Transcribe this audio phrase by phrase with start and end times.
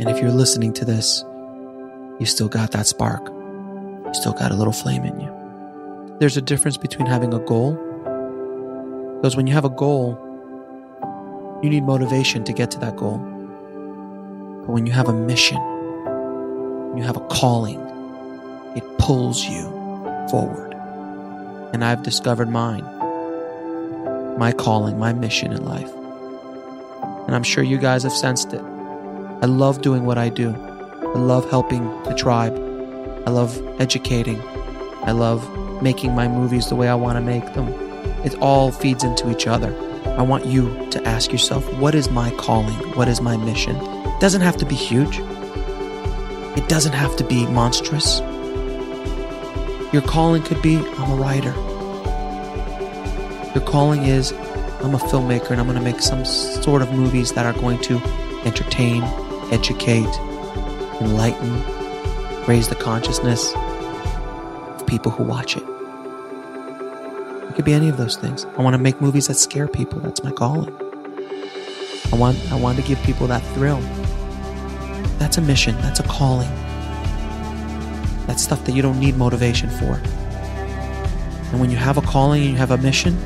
[0.00, 1.22] And if you're listening to this,
[2.18, 3.26] you still got that spark.
[3.26, 6.16] You still got a little flame in you.
[6.20, 7.74] There's a difference between having a goal,
[9.16, 10.18] because when you have a goal,
[11.62, 13.18] you need motivation to get to that goal.
[13.18, 15.58] But when you have a mission,
[16.96, 17.80] you have a calling,
[18.76, 19.64] it pulls you
[20.30, 20.74] forward.
[21.74, 22.84] And I've discovered mine,
[24.40, 25.92] my calling, my mission in life.
[27.26, 28.62] And I'm sure you guys have sensed it.
[29.42, 30.48] I love doing what I do.
[31.02, 32.54] I love helping the tribe.
[33.26, 34.40] I love educating.
[35.02, 35.46] I love
[35.82, 37.68] making my movies the way I want to make them.
[38.24, 39.76] It all feeds into each other.
[40.06, 42.78] I want you to ask yourself, what is my calling?
[42.96, 43.76] What is my mission?
[43.76, 45.18] It doesn't have to be huge.
[46.56, 48.20] It doesn't have to be monstrous.
[49.92, 51.52] Your calling could be, I'm a writer.
[53.54, 57.32] Your calling is, I'm a filmmaker and I'm going to make some sort of movies
[57.32, 57.98] that are going to
[58.44, 59.02] entertain,
[59.52, 60.06] educate,
[61.00, 65.64] enlighten, raise the consciousness of people who watch it.
[67.48, 68.44] It could be any of those things.
[68.56, 69.98] I want to make movies that scare people.
[69.98, 70.72] That's my calling.
[72.12, 73.80] I want I want to give people that thrill.
[75.18, 75.76] That's a mission.
[75.78, 76.50] That's a calling.
[78.26, 80.00] That's stuff that you don't need motivation for.
[81.50, 83.18] And when you have a calling and you have a mission,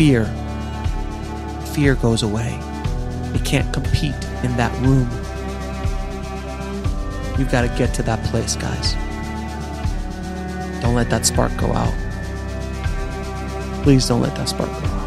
[0.00, 0.24] fear
[1.74, 2.58] fear goes away.
[3.34, 5.06] It can't compete in that room.
[7.38, 8.94] You've got to get to that place, guys.
[10.80, 11.92] Don't let that spark go out.
[13.82, 14.99] Please don't let that spark go out.